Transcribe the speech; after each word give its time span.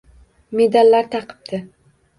Medallar 0.61 1.13
taqibdi 1.19 1.63